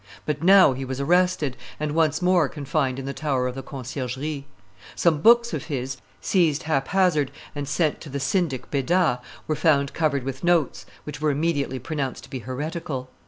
But 0.25 0.41
now 0.41 0.73
he 0.73 0.83
was 0.83 0.99
arrested, 0.99 1.55
and 1.79 1.91
once 1.91 2.23
more 2.23 2.49
confined 2.49 2.97
in 2.97 3.05
the 3.05 3.13
tower 3.13 3.45
of 3.47 3.53
the 3.53 3.61
Conciergerie. 3.61 4.47
Some 4.95 5.21
books 5.21 5.53
of 5.53 5.65
his, 5.65 5.97
seized 6.19 6.63
hap 6.63 6.87
hazard 6.87 7.29
and 7.53 7.67
sent 7.67 8.01
to 8.01 8.09
the 8.09 8.19
syndic 8.19 8.71
Beda, 8.71 9.21
were 9.45 9.55
found 9.55 9.93
covered 9.93 10.23
with 10.23 10.43
notes, 10.43 10.87
which 11.03 11.21
were 11.21 11.29
immediately 11.29 11.77
pronounced 11.77 12.23
to 12.23 12.31
be 12.31 12.39
heretical. 12.39 13.11